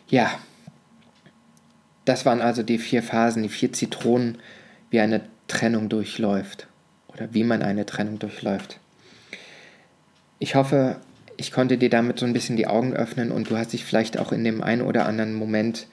Ja, 0.08 0.38
das 2.04 2.26
waren 2.26 2.40
also 2.40 2.62
die 2.62 2.78
vier 2.78 3.02
Phasen, 3.02 3.42
die 3.44 3.48
vier 3.48 3.72
Zitronen, 3.72 4.38
wie 4.90 5.00
eine 5.00 5.22
Trennung 5.46 5.88
durchläuft 5.88 6.66
oder 7.08 7.32
wie 7.32 7.44
man 7.44 7.62
eine 7.62 7.86
Trennung 7.86 8.18
durchläuft. 8.18 8.80
Ich 10.38 10.54
hoffe, 10.54 10.96
ich 11.36 11.52
konnte 11.52 11.78
dir 11.78 11.90
damit 11.90 12.18
so 12.18 12.26
ein 12.26 12.32
bisschen 12.32 12.56
die 12.56 12.66
Augen 12.66 12.92
öffnen 12.92 13.30
und 13.30 13.50
du 13.50 13.56
hast 13.56 13.72
dich 13.72 13.84
vielleicht 13.84 14.18
auch 14.18 14.32
in 14.32 14.44
dem 14.44 14.62
einen 14.62 14.82
oder 14.82 15.06
anderen 15.06 15.34
Moment, 15.34 15.86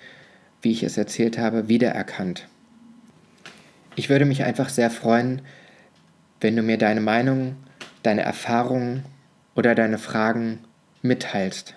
wie 0.62 0.72
ich 0.72 0.84
es 0.84 0.98
erzählt 0.98 1.38
habe, 1.38 1.70
wiedererkannt. 1.70 2.48
Ich 3.96 4.10
würde 4.10 4.26
mich 4.26 4.44
einfach 4.44 4.70
sehr 4.70 4.90
freuen, 4.90 5.42
wenn 6.42 6.56
du 6.56 6.62
mir 6.62 6.78
deine 6.78 7.02
Meinung, 7.02 7.56
deine 8.04 8.22
Erfahrungen 8.22 9.04
oder 9.56 9.76
deine 9.76 9.98
Fragen 9.98 10.60
mitteilst. 11.02 11.74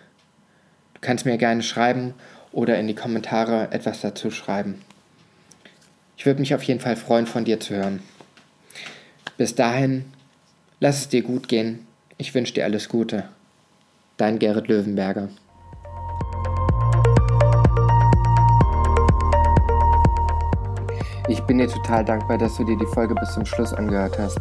Du 0.94 1.00
kannst 1.00 1.24
mir 1.24 1.38
gerne 1.38 1.62
schreiben 1.62 2.14
oder 2.52 2.78
in 2.78 2.86
die 2.86 2.94
Kommentare 2.94 3.68
etwas 3.70 4.00
dazu 4.00 4.30
schreiben. 4.30 4.82
Ich 6.16 6.26
würde 6.26 6.40
mich 6.40 6.54
auf 6.54 6.62
jeden 6.62 6.80
Fall 6.80 6.96
freuen, 6.96 7.26
von 7.26 7.44
dir 7.44 7.60
zu 7.60 7.74
hören. 7.74 8.02
Bis 9.38 9.54
dahin, 9.54 10.04
lass 10.80 11.00
es 11.00 11.08
dir 11.08 11.22
gut 11.22 11.48
gehen. 11.48 11.86
Ich 12.18 12.34
wünsche 12.34 12.52
dir 12.52 12.64
alles 12.64 12.90
Gute. 12.90 13.28
Dein 14.18 14.38
Gerrit 14.38 14.68
Löwenberger. 14.68 15.30
Ich 21.30 21.44
bin 21.44 21.58
dir 21.58 21.68
total 21.68 22.04
dankbar, 22.04 22.38
dass 22.38 22.56
du 22.56 22.64
dir 22.64 22.76
die 22.76 22.86
Folge 22.86 23.14
bis 23.14 23.34
zum 23.34 23.46
Schluss 23.46 23.72
angehört 23.72 24.18
hast. 24.18 24.40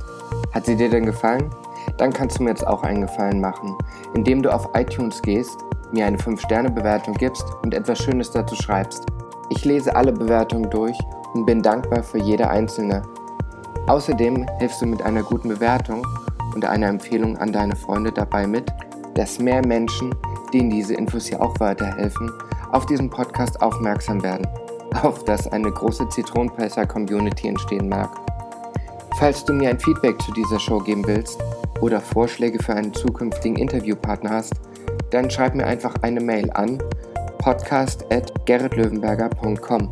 Hat 0.51 0.65
sie 0.65 0.75
dir 0.75 0.89
denn 0.89 1.05
gefallen? 1.05 1.51
Dann 1.99 2.11
kannst 2.11 2.39
du 2.39 2.43
mir 2.43 2.49
jetzt 2.49 2.65
auch 2.65 2.81
einen 2.81 3.01
Gefallen 3.01 3.39
machen, 3.39 3.77
indem 4.15 4.41
du 4.41 4.51
auf 4.51 4.67
iTunes 4.73 5.21
gehst, 5.21 5.59
mir 5.91 6.07
eine 6.07 6.17
5-Sterne-Bewertung 6.17 7.13
gibst 7.13 7.45
und 7.61 7.75
etwas 7.75 7.99
Schönes 7.99 8.31
dazu 8.31 8.55
schreibst. 8.55 9.05
Ich 9.51 9.63
lese 9.65 9.95
alle 9.95 10.11
Bewertungen 10.11 10.67
durch 10.71 10.97
und 11.35 11.45
bin 11.45 11.61
dankbar 11.61 12.01
für 12.01 12.17
jede 12.17 12.49
einzelne. 12.49 13.03
Außerdem 13.85 14.47
hilfst 14.57 14.81
du 14.81 14.87
mit 14.87 15.03
einer 15.03 15.21
guten 15.21 15.49
Bewertung 15.49 16.01
und 16.55 16.65
einer 16.65 16.87
Empfehlung 16.87 17.37
an 17.37 17.53
deine 17.53 17.75
Freunde 17.75 18.11
dabei 18.11 18.47
mit, 18.47 18.65
dass 19.13 19.37
mehr 19.37 19.63
Menschen, 19.63 20.15
denen 20.55 20.71
diese 20.71 20.95
Infos 20.95 21.27
hier 21.27 21.39
auch 21.39 21.59
weiterhelfen, 21.59 22.31
auf 22.71 22.87
diesen 22.87 23.11
Podcast 23.11 23.61
aufmerksam 23.61 24.23
werden 24.23 24.47
auf 25.01 25.23
dass 25.25 25.51
eine 25.51 25.71
große 25.71 26.07
Zitronenpresser-Community 26.09 27.47
entstehen 27.47 27.89
mag. 27.89 28.09
Falls 29.17 29.43
du 29.45 29.53
mir 29.53 29.69
ein 29.69 29.79
Feedback 29.79 30.21
zu 30.21 30.31
dieser 30.31 30.59
Show 30.59 30.79
geben 30.79 31.05
willst 31.05 31.39
oder 31.81 31.99
Vorschläge 31.99 32.61
für 32.61 32.73
einen 32.73 32.93
zukünftigen 32.93 33.57
Interviewpartner 33.57 34.29
hast, 34.31 34.53
dann 35.11 35.29
schreib 35.29 35.53
mir 35.55 35.65
einfach 35.65 35.93
eine 36.01 36.21
Mail 36.21 36.49
an 36.51 36.81
podcast.gerritlöwenberger.com. 37.39 39.89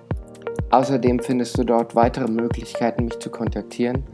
Außerdem 0.71 1.19
findest 1.21 1.59
du 1.59 1.65
dort 1.65 1.95
weitere 1.95 2.29
Möglichkeiten, 2.29 3.05
mich 3.05 3.19
zu 3.19 3.29
kontaktieren 3.31 4.05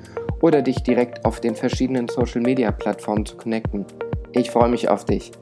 oder 0.40 0.62
dich 0.62 0.83
direkt 0.83 1.24
auf 1.24 1.40
den 1.40 1.55
verschiedenen 1.55 2.09
Social-Media-Plattformen 2.09 3.26
zu 3.26 3.37
connecten. 3.37 3.85
Ich 4.33 4.50
freue 4.50 4.68
mich 4.68 4.88
auf 4.88 5.05
dich. 5.05 5.33